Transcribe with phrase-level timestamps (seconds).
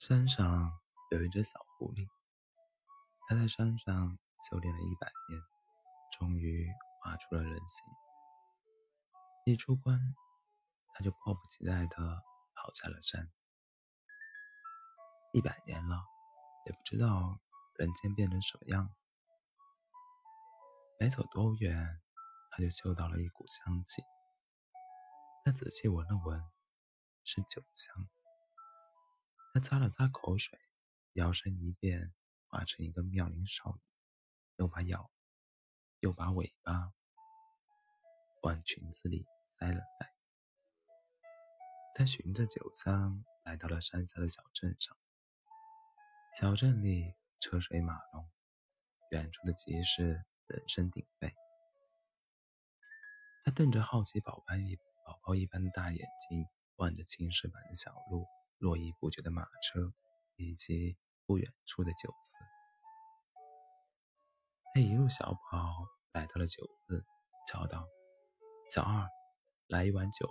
[0.00, 0.72] 山上
[1.10, 2.08] 有一只小狐狸，
[3.28, 5.38] 它在山上修炼了一百年，
[6.18, 6.66] 终于
[7.02, 7.84] 化出了人形。
[9.44, 10.00] 一出关，
[10.94, 12.22] 它就迫不及待地
[12.54, 13.30] 跑下了山。
[15.34, 16.02] 一百年了，
[16.64, 17.38] 也不知道
[17.74, 18.88] 人间变成什么样。
[20.98, 22.00] 没走多远，
[22.52, 24.02] 它就嗅到了一股香气。
[25.44, 26.42] 它仔细闻了闻，
[27.22, 28.08] 是酒香。
[29.52, 30.58] 他擦了擦口水，
[31.14, 32.14] 摇身一变，
[32.46, 33.82] 化成一个妙龄少女，
[34.56, 35.10] 又把腰，
[35.98, 36.92] 又把尾巴
[38.42, 40.14] 往裙子里塞了塞。
[41.94, 44.96] 他循着酒香来到了山下的小镇上。
[46.38, 48.30] 小镇里车水马龙，
[49.10, 51.34] 远处的集市人声鼎沸。
[53.44, 58.28] 他瞪着好奇宝宝一宝宝一般的大眼睛，望着青石板的小路。
[58.60, 59.92] 络绎不绝的马车，
[60.36, 62.34] 以及不远处的酒肆，
[64.74, 67.02] 他一路小跑来到了酒肆，
[67.46, 67.88] 叫道
[68.68, 69.08] ：“小二，
[69.66, 70.28] 来一碗酒。”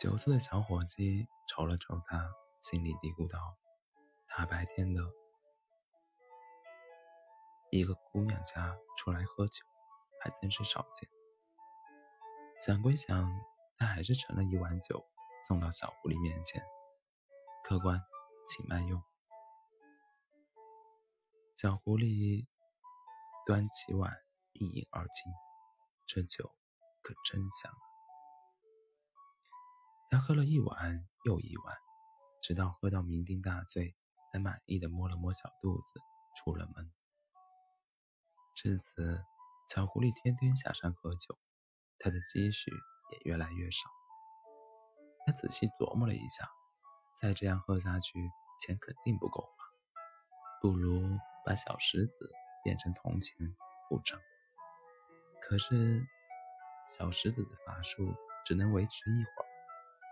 [0.00, 2.28] 酒肆的小伙计瞅了瞅他，
[2.60, 3.56] 心里嘀咕道
[4.26, 5.00] ：“大白天的，
[7.70, 9.64] 一个姑娘家出来喝酒，
[10.20, 11.08] 还真是少见。”
[12.60, 13.26] 想归想，
[13.78, 15.02] 他还是盛了一碗酒，
[15.48, 16.62] 送到小狐狸面前。
[17.64, 17.98] 客官，
[18.46, 19.02] 请慢用。
[21.56, 22.46] 小狐狸
[23.46, 24.14] 端起碗
[24.52, 25.32] 一饮而尽，
[26.06, 26.54] 这酒
[27.00, 27.72] 可真香。
[30.10, 31.74] 他喝了一碗又一碗，
[32.42, 33.96] 直到喝到酩酊大醉，
[34.30, 36.00] 才满意的摸了摸小肚子，
[36.36, 36.92] 出了门。
[38.54, 39.24] 至此，
[39.66, 41.38] 小狐狸天天下山喝酒。
[42.00, 42.72] 他的积蓄
[43.12, 43.88] 也越来越少。
[45.26, 46.48] 他仔细琢磨了一下，
[47.16, 48.18] 再这样喝下去，
[48.58, 49.64] 钱肯定不够花，
[50.62, 51.02] 不如
[51.44, 52.32] 把小石子
[52.64, 53.36] 变成铜钱
[53.88, 54.18] 付账。
[55.42, 56.04] 可是，
[56.96, 59.46] 小石子的法术只能维持一会儿，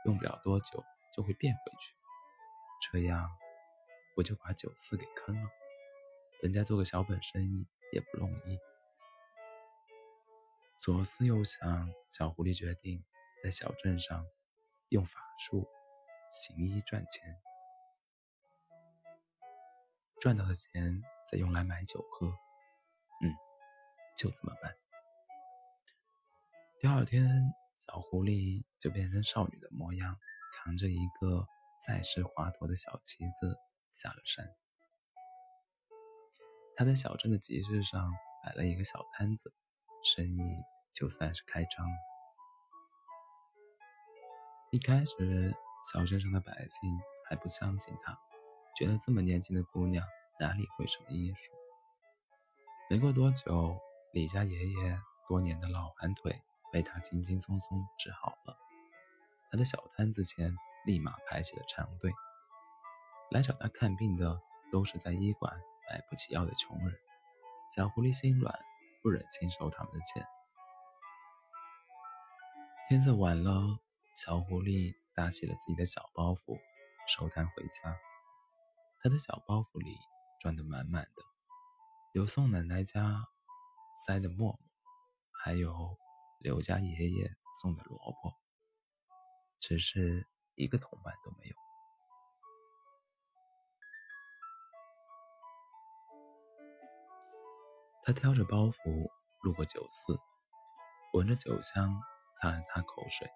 [0.04, 0.84] 用不了多久
[1.16, 1.94] 就会变回去。
[2.92, 3.28] 这样，
[4.16, 5.48] 我就把酒肆给坑了？
[6.42, 8.58] 人家做个小本生意也不容易。
[10.88, 13.04] 左思右想，小狐狸决定
[13.44, 14.24] 在小镇上
[14.88, 15.68] 用法术
[16.30, 17.36] 行医赚钱，
[20.18, 22.28] 赚到的钱再用来买酒喝。
[22.28, 23.28] 嗯，
[24.16, 24.74] 就这么办。
[26.80, 27.28] 第二天，
[27.76, 30.16] 小狐狸就变成少女的模样，
[30.54, 31.46] 扛着一个
[31.86, 33.58] 载世华佗的小旗子
[33.90, 34.56] 下了山。
[36.76, 38.10] 他在小镇的集市上
[38.42, 39.52] 摆了一个小摊子。
[40.04, 40.40] 生意
[40.98, 41.94] 就算是开张了。
[44.72, 45.54] 一开始，
[45.92, 46.98] 小镇上的百姓
[47.28, 48.18] 还不相信他，
[48.76, 50.04] 觉得这么年轻的姑娘
[50.40, 51.52] 哪里会什么医术。
[52.90, 53.78] 没过多久，
[54.12, 54.98] 李家爷爷
[55.28, 56.42] 多年的老寒腿
[56.72, 58.56] 被他轻轻松松治好了。
[59.50, 60.52] 他的小摊子前
[60.84, 62.12] 立马排起了长队，
[63.30, 64.40] 来找他看病的
[64.72, 65.54] 都是在医馆
[65.88, 66.98] 买不起药的穷人。
[67.74, 68.58] 小狐狸心软。
[69.00, 70.26] 不忍心收他们的钱。
[72.88, 73.78] 天色晚了，
[74.14, 76.58] 小狐狸搭起了自己的小包袱，
[77.06, 77.94] 收摊回家。
[78.98, 79.94] 他的小包袱里
[80.40, 81.22] 装得满满的，
[82.14, 83.22] 有宋奶奶家
[84.06, 84.58] 塞的馍馍，
[85.30, 85.98] 还有
[86.40, 88.32] 刘家爷爷送的萝卜，
[89.60, 91.54] 只是一个铜板都没有。
[98.02, 99.10] 他挑着包袱
[99.42, 100.18] 路过酒肆，
[101.12, 102.00] 闻着酒香，
[102.40, 103.28] 擦了擦口水。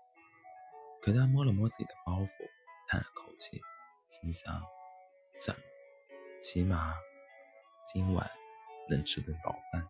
[1.03, 2.29] 可他摸了摸自己的包袱，
[2.89, 3.61] 叹了口气，
[4.09, 4.63] 心想：
[5.39, 5.63] 算了，
[6.41, 6.95] 起码
[7.93, 8.31] 今晚
[8.89, 9.89] 能吃顿饱饭。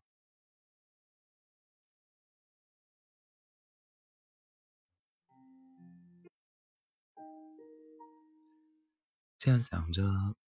[9.39, 10.03] 这样想着，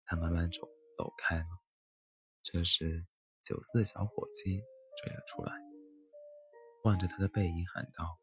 [0.05, 0.61] 他慢慢走
[0.97, 1.45] 走开了。
[2.41, 3.05] 这时。
[3.45, 4.63] 酒肆的小伙计
[4.95, 5.53] 追了出来，
[6.85, 8.17] 望着他的背影喊道：“，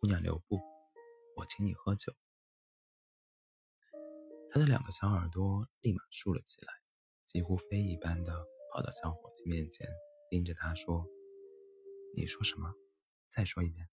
[0.00, 0.58] 姑娘留步，
[1.36, 2.14] 我请你喝酒。”
[4.50, 6.72] 他的两个小耳朵立马竖了起来，
[7.26, 9.86] 几乎飞一般的跑到小伙计面前，
[10.30, 11.06] 盯着他说
[12.16, 12.74] ：“你说什么？
[13.28, 13.88] 再说一遍。”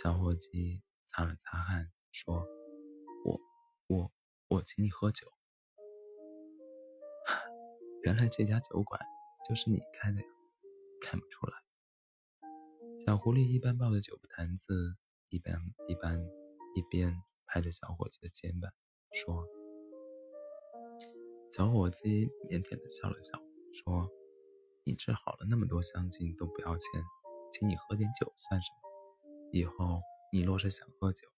[0.00, 2.46] 小伙计擦了擦汗，说
[3.24, 3.40] ：“我、
[3.86, 4.12] 我、
[4.48, 5.26] 我请你喝酒。
[8.04, 9.00] ”原来这家酒馆
[9.48, 10.26] 就是你开的呀？
[11.00, 11.65] 看不出来。
[13.06, 14.96] 小狐狸一般抱着酒坛子
[15.28, 15.56] 一边
[15.86, 16.18] 一边
[16.74, 17.14] 一边
[17.46, 18.68] 拍着小伙计的肩膀，
[19.12, 19.46] 说
[21.54, 23.38] ：“小伙计腼腆的笑了笑，
[23.72, 24.10] 说
[24.82, 27.00] ：‘你治好了那么多乡亲都不要钱，
[27.52, 28.90] 请你喝点酒算什么？
[29.52, 30.00] 以后
[30.32, 31.28] 你若是想喝酒，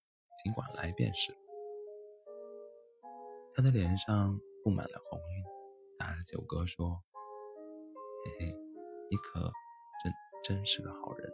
[0.43, 1.37] 尽管来便是。’”
[3.53, 5.45] 他的脸上布满了红晕，
[5.99, 7.05] 打着酒嗝说
[8.25, 8.57] ：“嘿嘿，
[9.11, 9.53] 你可
[10.03, 10.11] 真
[10.43, 11.31] 真是个好人。”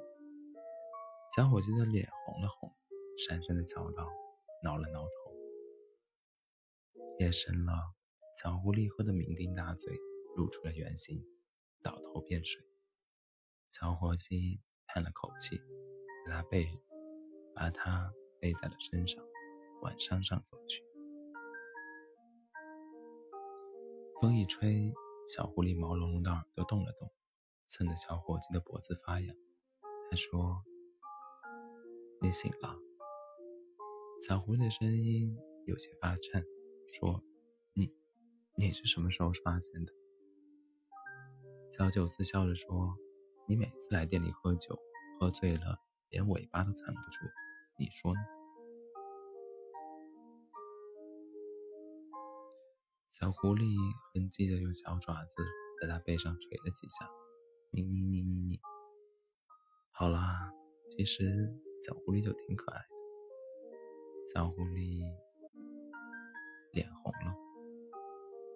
[1.34, 2.72] 小伙计的脸红了红，
[3.18, 4.08] 讪讪的笑道，
[4.62, 5.34] 挠了挠头。
[7.18, 7.72] 夜深了，
[8.40, 9.98] 小狐狸喝得酩酊大醉，
[10.36, 11.20] 露出了原形，
[11.82, 12.62] 倒头便睡。
[13.72, 15.60] 小伙计叹了口气，
[16.24, 16.68] 把他背，
[17.52, 19.20] 把他背在了身上，
[19.82, 20.84] 往山上走去。
[24.20, 24.94] 风一吹，
[25.26, 27.10] 小狐狸毛茸茸的耳朵动了动，
[27.66, 29.36] 蹭得小伙计的脖子发痒。
[30.08, 30.62] 他说
[32.24, 32.78] ：“你醒了。”
[34.26, 35.36] 小狐狸的声音
[35.66, 36.42] 有些发颤，
[36.88, 37.22] 说
[37.76, 37.92] ：“你，
[38.56, 39.92] 你是什么时候发现的？”
[41.70, 42.96] 小九思笑着说
[43.46, 44.74] ：“你每次来店里喝酒，
[45.20, 45.78] 喝醉了
[46.08, 47.26] 连尾巴都藏不住，
[47.78, 48.20] 你说呢？”
[53.10, 53.76] 小狐狸
[54.14, 55.34] 哼唧着，用小爪子
[55.82, 57.06] 在他背上捶了几下，
[57.70, 58.58] 你你你你你。
[59.90, 60.54] 好啦，
[60.90, 62.86] 其实小狐狸就挺可爱的。
[64.32, 65.02] 小狐狸
[66.72, 67.34] 脸红了，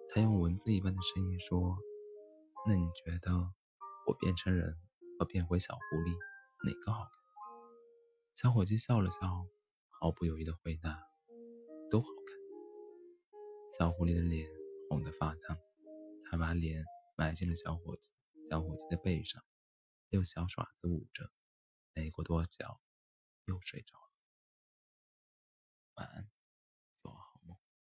[0.09, 1.77] 他用蚊子一般的声音说
[2.67, 3.31] ：“那你觉得
[4.07, 4.75] 我变成人
[5.17, 6.15] 和变回小狐狸
[6.65, 7.11] 哪个好看？”
[8.35, 9.45] 小伙计笑了笑，
[9.89, 11.03] 毫不犹豫的回答
[11.91, 12.39] ：“都好看。”
[13.77, 14.49] 小狐狸的脸
[14.89, 15.57] 红得发烫，
[16.25, 16.83] 他把脸
[17.15, 18.11] 埋进了小伙计
[18.49, 19.43] 小伙计的背上，
[20.09, 21.29] 用小爪子捂着，
[21.93, 22.65] 没过多久
[23.49, 24.11] 又睡着了。
[25.95, 26.38] 晚安。